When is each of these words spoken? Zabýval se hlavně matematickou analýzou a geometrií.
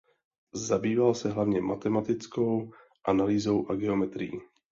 Zabýval 0.53 1.13
se 1.13 1.29
hlavně 1.31 1.61
matematickou 1.61 2.71
analýzou 3.05 3.67
a 3.69 3.75
geometrií. 3.75 4.31